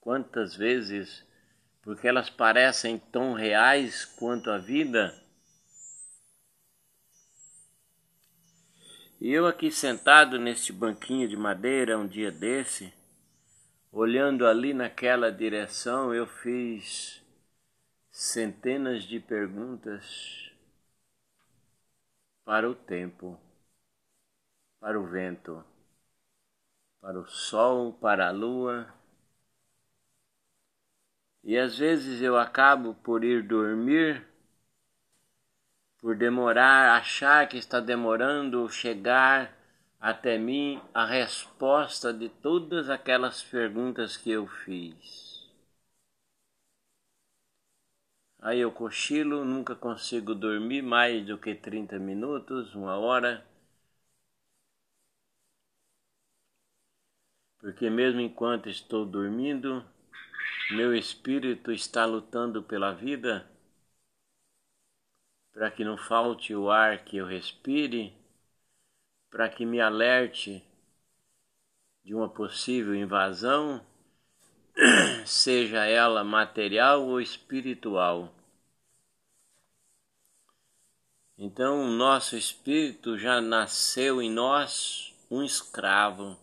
Quantas 0.00 0.56
vezes, 0.56 1.24
porque 1.82 2.08
elas 2.08 2.28
parecem 2.28 2.98
tão 2.98 3.32
reais 3.32 4.04
quanto 4.04 4.50
a 4.50 4.58
vida? 4.58 5.14
E 9.20 9.30
eu 9.30 9.46
aqui 9.46 9.70
sentado 9.70 10.36
neste 10.36 10.72
banquinho 10.72 11.28
de 11.28 11.36
madeira 11.36 11.96
um 11.96 12.08
dia 12.08 12.32
desse, 12.32 12.92
olhando 13.92 14.46
ali 14.46 14.72
naquela 14.72 15.30
direção, 15.30 16.14
eu 16.14 16.26
fiz 16.26 17.22
centenas 18.10 19.04
de 19.04 19.20
perguntas 19.20 20.52
para 22.44 22.68
o 22.68 22.74
tempo, 22.74 23.38
para 24.78 24.98
o 24.98 25.06
vento, 25.06 25.64
para 27.00 27.18
o 27.18 27.26
sol, 27.26 27.92
para 27.92 28.28
a 28.28 28.30
lua. 28.30 28.92
E 31.42 31.56
às 31.58 31.78
vezes 31.78 32.20
eu 32.20 32.36
acabo 32.36 32.94
por 32.94 33.24
ir 33.24 33.42
dormir 33.42 34.30
por 36.00 36.16
demorar, 36.16 36.96
achar 36.96 37.46
que 37.46 37.58
está 37.58 37.78
demorando 37.78 38.68
chegar 38.70 39.54
até 40.00 40.38
mim 40.38 40.80
a 40.94 41.04
resposta 41.04 42.12
de 42.12 42.28
todas 42.28 42.88
aquelas 42.88 43.42
perguntas 43.42 44.16
que 44.16 44.30
eu 44.30 44.46
fiz. 44.46 45.46
Aí 48.40 48.58
eu 48.60 48.72
cochilo, 48.72 49.44
nunca 49.44 49.76
consigo 49.76 50.34
dormir 50.34 50.82
mais 50.82 51.26
do 51.26 51.36
que 51.36 51.54
30 51.54 51.98
minutos, 51.98 52.74
uma 52.74 52.96
hora. 52.96 53.44
Porque 57.58 57.90
mesmo 57.90 58.20
enquanto 58.20 58.70
estou 58.70 59.04
dormindo, 59.04 59.84
meu 60.70 60.94
espírito 60.94 61.70
está 61.70 62.06
lutando 62.06 62.62
pela 62.62 62.92
vida 62.94 63.46
para 65.52 65.70
que 65.70 65.84
não 65.84 65.96
falte 65.96 66.54
o 66.54 66.70
ar 66.70 67.04
que 67.04 67.18
eu 67.18 67.26
respire, 67.26 68.14
para 69.30 69.48
que 69.48 69.64
me 69.64 69.80
alerte 69.80 70.62
de 72.04 72.14
uma 72.14 72.28
possível 72.28 72.94
invasão, 72.94 73.80
seja 75.24 75.84
ela 75.86 76.24
material 76.24 77.06
ou 77.06 77.20
espiritual. 77.20 78.34
Então, 81.38 81.82
o 81.82 81.90
nosso 81.90 82.36
espírito 82.36 83.16
já 83.16 83.40
nasceu 83.40 84.20
em 84.20 84.30
nós 84.30 85.14
um 85.30 85.42
escravo, 85.42 86.36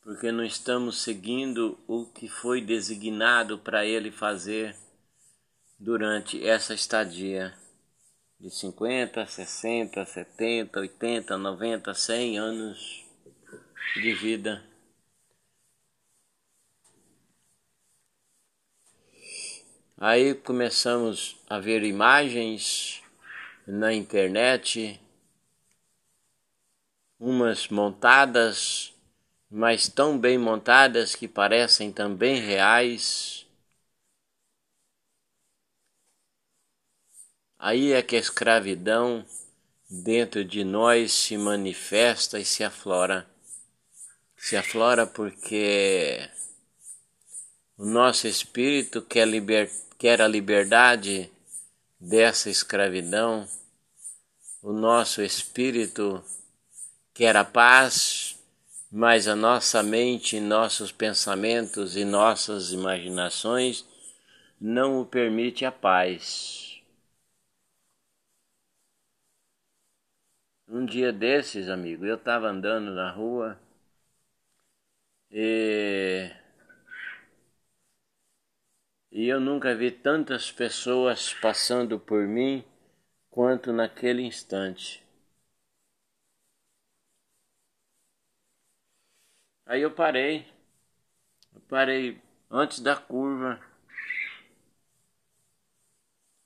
porque 0.00 0.32
não 0.32 0.42
estamos 0.42 1.02
seguindo 1.02 1.78
o 1.86 2.06
que 2.06 2.28
foi 2.28 2.60
designado 2.60 3.58
para 3.58 3.84
ele 3.84 4.10
fazer 4.10 4.74
durante 5.78 6.44
essa 6.44 6.74
estadia 6.74 7.54
de 8.40 8.48
50, 8.50 9.26
60, 9.26 10.06
70, 10.06 10.80
80, 10.80 11.36
90, 11.36 11.92
100 11.92 12.38
anos 12.38 13.04
de 13.96 14.14
vida. 14.14 14.64
Aí 19.98 20.34
começamos 20.34 21.36
a 21.50 21.58
ver 21.58 21.84
imagens 21.84 23.02
na 23.66 23.92
internet, 23.92 24.98
umas 27.18 27.68
montadas, 27.68 28.94
mas 29.50 29.86
tão 29.86 30.18
bem 30.18 30.38
montadas 30.38 31.14
que 31.14 31.28
parecem 31.28 31.92
também 31.92 32.40
reais 32.40 33.39
Aí 37.62 37.92
é 37.92 38.00
que 38.00 38.16
a 38.16 38.18
escravidão 38.18 39.22
dentro 39.86 40.42
de 40.42 40.64
nós 40.64 41.12
se 41.12 41.36
manifesta 41.36 42.40
e 42.40 42.44
se 42.44 42.64
aflora. 42.64 43.26
Se 44.34 44.56
aflora 44.56 45.06
porque 45.06 46.26
o 47.76 47.84
nosso 47.84 48.26
espírito 48.26 49.02
quer, 49.02 49.28
liber, 49.28 49.70
quer 49.98 50.22
a 50.22 50.26
liberdade 50.26 51.30
dessa 52.00 52.48
escravidão, 52.48 53.46
o 54.62 54.72
nosso 54.72 55.20
espírito 55.20 56.24
quer 57.12 57.36
a 57.36 57.44
paz, 57.44 58.38
mas 58.90 59.28
a 59.28 59.36
nossa 59.36 59.82
mente, 59.82 60.40
nossos 60.40 60.90
pensamentos 60.90 61.94
e 61.94 62.06
nossas 62.06 62.72
imaginações 62.72 63.84
não 64.58 65.02
o 65.02 65.04
permite 65.04 65.66
a 65.66 65.70
paz. 65.70 66.69
Um 70.70 70.86
dia 70.86 71.12
desses, 71.12 71.68
amigo, 71.68 72.06
eu 72.06 72.14
estava 72.14 72.46
andando 72.48 72.92
na 72.94 73.10
rua 73.10 73.58
e, 75.30 76.30
e 79.12 79.28
eu 79.28 79.38
nunca 79.38 79.72
vi 79.72 79.92
tantas 79.92 80.50
pessoas 80.50 81.32
passando 81.32 81.96
por 81.96 82.26
mim 82.26 82.64
quanto 83.30 83.72
naquele 83.72 84.22
instante. 84.22 85.04
Aí 89.64 89.80
eu 89.80 89.90
parei, 89.90 90.46
eu 91.54 91.60
parei 91.68 92.20
antes 92.50 92.80
da 92.80 92.96
curva, 92.96 93.60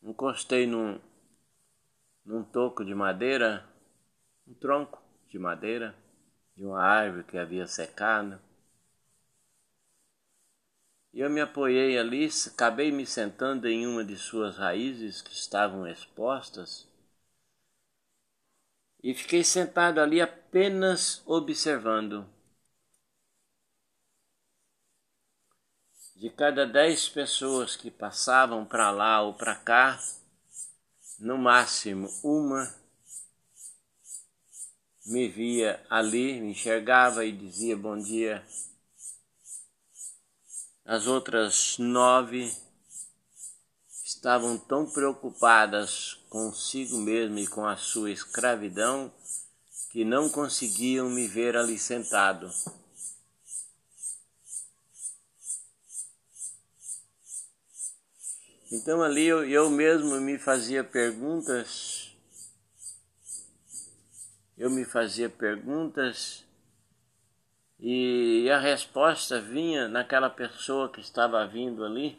encostei 0.05 0.67
num, 0.69 1.01
num 2.23 2.45
toco 2.45 2.85
de 2.85 2.95
madeira 2.95 3.67
um 4.47 4.55
tronco 4.55 5.03
de 5.29 5.39
madeira 5.39 5.95
de 6.57 6.65
uma 6.65 6.81
árvore 6.81 7.25
que 7.25 7.39
havia 7.39 7.67
secado. 7.67 8.41
E 11.13 11.21
eu 11.21 11.31
me 11.31 11.41
apoiei 11.41 11.97
ali, 11.99 12.29
acabei 12.47 12.91
me 12.91 13.07
sentando 13.07 13.69
em 13.69 13.87
uma 13.87 14.05
de 14.05 14.17
suas 14.17 14.57
raízes 14.57 15.23
que 15.23 15.33
estavam 15.33 15.87
expostas 15.87 16.89
e 19.03 19.15
fiquei 19.15 19.45
sentado 19.45 20.01
ali 20.01 20.21
apenas 20.21 21.23
observando. 21.27 22.27
De 26.17 26.31
cada 26.31 26.67
dez 26.67 27.09
pessoas 27.09 27.77
que 27.77 27.91
passavam 27.91 28.65
para 28.65 28.91
lá 28.91 29.21
ou 29.21 29.35
para 29.35 29.55
cá, 29.57 30.01
no 31.19 31.37
máximo 31.37 32.09
uma 32.25 32.84
me 35.05 35.29
via 35.29 35.85
ali, 35.91 36.41
me 36.41 36.53
enxergava 36.53 37.25
e 37.25 37.33
dizia 37.33 37.77
bom 37.77 37.99
dia. 37.99 38.45
As 40.85 41.07
outras 41.07 41.77
nove 41.79 42.51
estavam 44.05 44.57
tão 44.57 44.91
preocupadas 44.91 46.19
consigo 46.31 46.99
mesmo 46.99 47.39
e 47.39 47.47
com 47.47 47.67
a 47.67 47.77
sua 47.77 48.11
escravidão 48.11 49.13
que 49.91 50.05
não 50.05 50.29
conseguiam 50.29 51.09
me 51.09 51.27
ver 51.27 51.57
ali 51.57 51.79
sentado. 51.79 52.51
Então 58.73 59.03
ali 59.03 59.25
eu, 59.25 59.45
eu 59.49 59.71
mesmo 59.71 60.21
me 60.21 60.37
fazia 60.37 60.83
perguntas, 60.83 61.94
eu 64.57 64.71
me 64.71 64.85
fazia 64.85 65.29
perguntas 65.29 66.45
e 67.79 68.49
a 68.51 68.59
resposta 68.59 69.41
vinha 69.41 69.89
naquela 69.89 70.31
pessoa 70.31 70.89
que 70.89 71.01
estava 71.01 71.47
vindo 71.47 71.85
ali, 71.85 72.19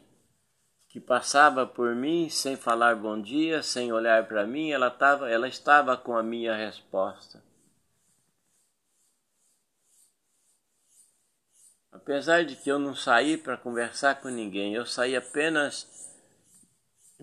que 0.90 1.00
passava 1.00 1.66
por 1.66 1.96
mim 1.96 2.30
sem 2.30 2.56
falar 2.56 2.96
bom 2.96 3.22
dia, 3.22 3.64
sem 3.64 3.92
olhar 3.92 4.28
para 4.28 4.46
mim, 4.46 4.72
ela, 4.72 4.92
tava, 4.92 5.30
ela 5.30 5.48
estava 5.48 5.98
com 5.98 6.16
a 6.16 6.24
minha 6.24 6.56
resposta. 6.56 7.44
Apesar 11.92 12.44
de 12.44 12.56
que 12.58 12.70
eu 12.70 12.78
não 12.78 12.94
saí 12.94 13.38
para 13.38 13.58
conversar 13.58 14.22
com 14.22 14.28
ninguém, 14.28 14.76
eu 14.76 14.86
saí 14.86 15.16
apenas 15.16 15.88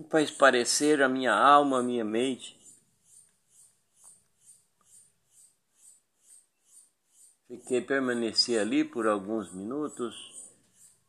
para 0.09 0.21
esparecer 0.21 1.01
a 1.01 1.07
minha 1.07 1.33
alma, 1.33 1.79
a 1.79 1.83
minha 1.83 2.03
mente. 2.03 2.62
Fiquei, 7.53 7.81
permaneci 7.81 8.57
ali 8.57 8.83
por 8.83 9.05
alguns 9.05 9.53
minutos, 9.53 10.15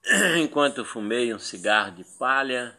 enquanto 0.38 0.84
fumei 0.84 1.32
um 1.32 1.38
cigarro 1.38 1.92
de 1.92 2.04
palha. 2.18 2.76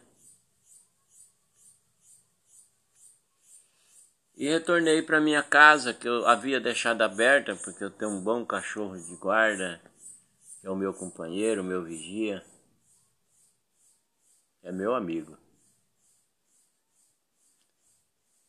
E 4.36 4.48
retornei 4.48 5.02
para 5.02 5.20
minha 5.20 5.42
casa, 5.42 5.92
que 5.92 6.06
eu 6.06 6.28
havia 6.28 6.60
deixado 6.60 7.02
aberta, 7.02 7.56
porque 7.56 7.82
eu 7.82 7.90
tenho 7.90 8.12
um 8.12 8.22
bom 8.22 8.46
cachorro 8.46 8.96
de 8.96 9.16
guarda, 9.16 9.80
que 10.60 10.66
é 10.68 10.70
o 10.70 10.76
meu 10.76 10.94
companheiro, 10.94 11.62
o 11.62 11.64
meu 11.64 11.82
vigia, 11.84 12.44
é 14.62 14.70
meu 14.70 14.94
amigo. 14.94 15.38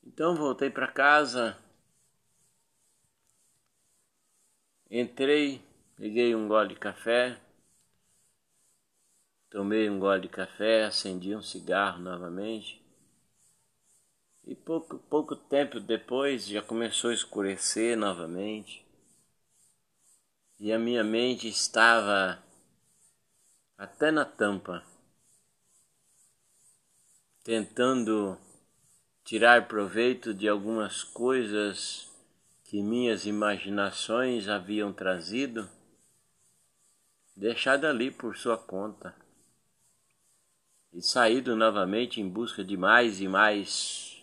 Então 0.04 0.36
voltei 0.36 0.72
para 0.72 0.88
casa, 0.88 1.56
entrei, 4.90 5.62
peguei 5.96 6.34
um 6.36 6.48
gole 6.48 6.70
de 6.70 6.76
café, 6.76 7.38
tomei 9.50 9.90
um 9.90 10.00
gole 10.00 10.22
de 10.22 10.30
café, 10.30 10.86
acendi 10.86 11.36
um 11.36 11.42
cigarro 11.42 12.00
novamente. 12.00 12.82
E 14.46 14.56
pouco, 14.56 14.98
pouco 15.10 15.36
tempo 15.36 15.80
depois 15.80 16.48
já 16.48 16.62
começou 16.62 17.10
a 17.10 17.14
escurecer 17.14 17.98
novamente. 17.98 18.86
E 20.60 20.72
a 20.72 20.80
minha 20.80 21.04
mente 21.04 21.48
estava 21.48 22.42
até 23.78 24.10
na 24.10 24.26
tampa, 24.26 24.84
tentando 27.44 28.38
tirar 29.24 29.68
proveito 29.68 30.34
de 30.34 30.48
algumas 30.48 31.04
coisas 31.04 32.07
que 32.68 32.84
minhas 32.84 33.26
imaginações 33.26 34.50
haviam 34.50 34.92
trazido, 34.92 35.70
deixado 37.34 37.86
ali 37.88 38.12
por 38.12 38.36
sua 38.36 38.58
conta. 38.58 39.16
E 40.92 41.02
saído 41.02 41.56
novamente 41.56 42.20
em 42.20 42.28
busca 42.28 42.66
de 42.66 42.76
mais 42.76 43.22
e 43.22 43.28
mais 43.28 44.22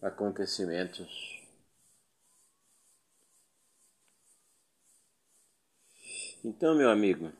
acontecimentos. 0.00 1.42
Então, 6.42 6.74
meu 6.74 6.90
amigo, 6.90 7.30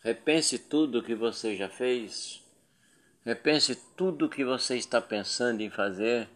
repense 0.00 0.58
tudo 0.58 0.98
o 0.98 1.02
que 1.02 1.14
você 1.14 1.56
já 1.56 1.68
fez. 1.68 2.42
Repense 3.24 3.76
tudo 3.96 4.26
o 4.26 4.28
que 4.30 4.44
você 4.44 4.76
está 4.76 5.00
pensando 5.00 5.60
em 5.60 5.70
fazer 5.70 6.28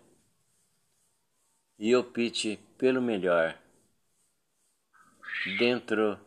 e 1.78 1.94
opte 1.94 2.58
pelo 2.78 3.02
melhor, 3.02 3.58
dentro 5.58 6.18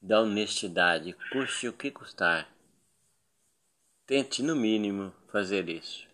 da 0.00 0.20
honestidade, 0.20 1.16
custe 1.30 1.68
o 1.68 1.72
que 1.72 1.90
custar. 1.90 2.48
Tente, 4.04 4.42
no 4.42 4.54
mínimo, 4.54 5.12
fazer 5.28 5.68
isso. 5.68 6.06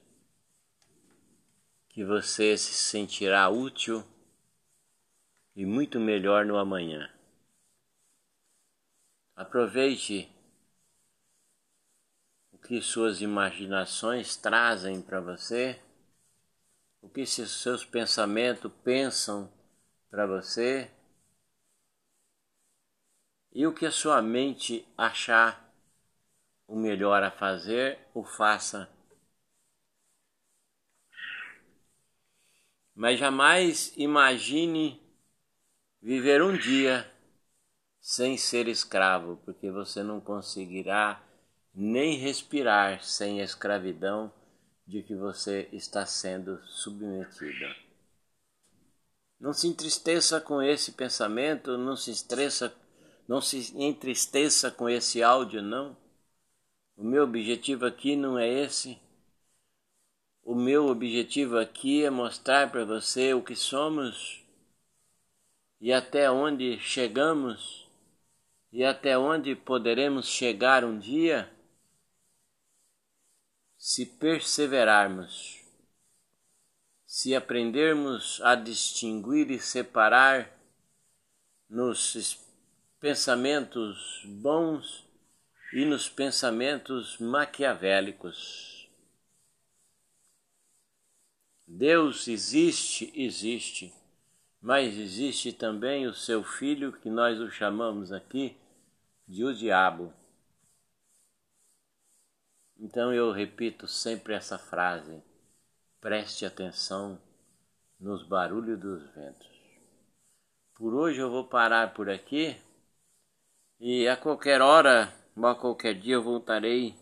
Que 1.89 2.05
você 2.05 2.57
se 2.57 2.73
sentirá 2.75 3.49
útil 3.49 4.05
e 5.57 5.67
muito 5.67 5.99
melhor 5.99 6.45
no 6.45 6.57
amanhã. 6.57 7.11
Aproveite 9.35 10.29
o 12.53 12.59
que 12.59 12.81
suas 12.83 13.21
imaginações 13.23 14.37
trazem 14.37 15.01
para 15.01 15.21
você, 15.21 15.81
o 17.09 17.11
que 17.11 17.25
seus 17.25 17.87
pensamentos 17.87 18.71
pensam 18.85 19.51
para 20.11 20.27
você 20.27 20.91
e 23.51 23.67
o 23.67 23.73
que 23.73 23.87
a 23.87 23.91
sua 23.91 24.21
mente 24.21 24.87
achar 24.97 25.73
o 26.67 26.77
melhor 26.77 27.23
a 27.23 27.31
fazer, 27.31 27.99
o 28.13 28.23
faça. 28.23 28.91
Mas 32.95 33.19
jamais 33.19 33.91
imagine 33.97 35.01
viver 36.03 36.43
um 36.43 36.59
dia 36.59 37.11
sem 38.03 38.37
ser 38.37 38.69
escravo, 38.69 39.41
porque 39.47 39.71
você 39.71 40.03
não 40.03 40.21
conseguirá 40.21 41.23
nem 41.73 42.19
respirar 42.19 43.03
sem 43.03 43.41
escravidão 43.41 44.31
de 44.89 45.03
que 45.03 45.15
você 45.15 45.69
está 45.71 46.07
sendo 46.07 46.59
submetida. 46.65 47.77
Não 49.39 49.53
se 49.53 49.69
entristeça 49.69 50.41
com 50.41 50.63
esse 50.63 50.93
pensamento, 50.93 51.77
não 51.77 51.95
se 51.95 52.11
estressa, 52.11 52.75
não 53.29 53.39
se 53.43 53.71
entristeça 53.77 54.71
com 54.71 54.89
esse 54.89 55.23
áudio, 55.23 55.61
não. 55.61 55.95
O 56.97 57.05
meu 57.05 57.25
objetivo 57.25 57.85
aqui 57.85 58.17
não 58.17 58.39
é 58.39 58.49
esse. 58.49 58.99
O 60.43 60.55
meu 60.55 60.87
objetivo 60.87 61.59
aqui 61.59 62.03
é 62.03 62.09
mostrar 62.09 62.73
para 62.73 62.87
você 62.87 63.35
o 63.35 63.43
que 63.43 63.55
somos 63.55 64.43
e 65.79 65.93
até 65.93 66.31
onde 66.31 66.79
chegamos 66.81 67.87
e 68.73 68.83
até 68.83 69.19
onde 69.19 69.55
poderemos 69.55 70.27
chegar 70.27 70.83
um 70.83 70.99
dia 70.99 71.53
se 73.79 74.05
perseverarmos, 74.05 75.61
se 77.07 77.35
aprendermos 77.35 78.41
a 78.43 78.57
distinguir 78.57 79.53
e 79.53 79.61
separar 79.61 80.51
nos 81.71 82.45
pensamentos 82.99 84.23
bons 84.27 85.07
e 85.73 85.85
nos 85.85 86.09
pensamentos 86.09 87.19
maquiavélicos. 87.19 88.91
Deus 91.65 92.27
existe, 92.27 93.13
existe, 93.15 93.95
mas 94.61 94.99
existe 94.99 95.53
também 95.53 96.07
o 96.07 96.15
seu 96.15 96.43
filho, 96.43 96.93
que 96.93 97.09
nós 97.09 97.39
o 97.39 97.49
chamamos 97.49 98.11
aqui 98.11 98.57
de 99.27 99.45
o 99.45 99.55
diabo. 99.55 100.13
Então 102.79 103.13
eu 103.13 103.33
repito 103.33 103.89
sempre 103.89 104.35
essa 104.35 104.57
frase: 104.57 105.21
preste 106.01 106.47
atenção 106.47 107.21
nos 107.99 108.23
barulhos 108.23 108.79
dos 108.79 109.03
ventos. 109.15 109.49
Por 110.75 110.95
hoje 110.95 111.19
eu 111.19 111.29
vou 111.29 111.45
parar 111.45 111.93
por 111.93 112.09
aqui 112.09 112.57
e 113.81 114.07
a 114.07 114.17
qualquer 114.17 114.63
hora 114.63 115.13
ou 115.37 115.47
a 115.47 115.55
qualquer 115.57 115.95
dia 115.99 116.15
eu 116.15 116.23
voltarei. 116.23 116.95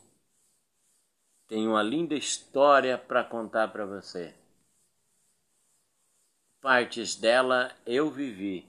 Tenho 1.47 1.71
uma 1.71 1.83
linda 1.83 2.15
história 2.15 2.97
para 2.97 3.23
contar 3.23 3.69
para 3.69 3.85
você. 3.85 4.35
Partes 6.61 7.15
dela 7.15 7.71
eu 7.85 8.11
vivi, 8.11 8.67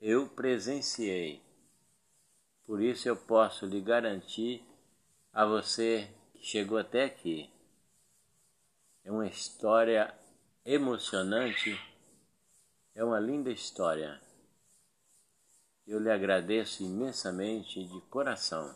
eu 0.00 0.28
presenciei. 0.28 1.42
Por 2.64 2.80
isso 2.80 3.08
eu 3.08 3.16
posso 3.16 3.66
lhe 3.66 3.80
garantir 3.80 4.64
a 5.32 5.46
você 5.46 6.08
que 6.34 6.44
chegou 6.44 6.76
até 6.76 7.04
aqui. 7.04 7.50
É 9.04 9.10
uma 9.10 9.26
história 9.26 10.14
emocionante, 10.64 11.80
é 12.94 13.02
uma 13.02 13.18
linda 13.18 13.50
história. 13.50 14.20
Eu 15.86 15.98
lhe 15.98 16.10
agradeço 16.10 16.82
imensamente 16.82 17.82
de 17.84 18.00
coração 18.02 18.74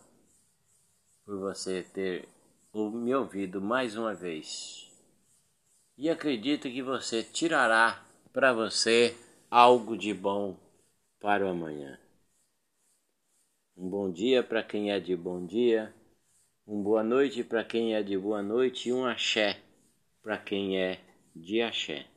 por 1.25 1.39
você 1.39 1.83
ter 1.83 2.29
me 2.73 3.15
ouvido 3.15 3.61
mais 3.61 3.97
uma 3.97 4.15
vez. 4.15 4.83
e 5.99 6.11
acredito 6.11 6.69
que 6.69 6.83
você 6.83 7.23
tirará 7.23 8.05
para 8.33 8.53
você 8.53 9.17
algo 9.51 9.97
de 9.97 10.13
bom 10.13 10.57
para 11.19 11.47
o 11.47 11.49
amanhã. 11.49 11.99
Um 13.75 13.89
bom 13.89 14.11
dia 14.11 14.43
para 14.43 14.63
quem 14.63 14.91
é 14.91 15.01
de 15.01 15.17
bom 15.17 15.47
dia, 15.47 15.95
um 16.69 16.83
boa 16.83 17.05
noite 17.05 17.45
para 17.45 17.63
quem 17.63 17.95
é 17.95 18.03
de 18.03 18.19
boa 18.19 18.43
noite 18.43 18.89
e 18.89 18.93
um 18.93 19.07
axé 19.07 19.61
para 20.21 20.37
quem 20.37 20.77
é 20.77 20.99
de 21.35 21.63
axé. 21.63 22.07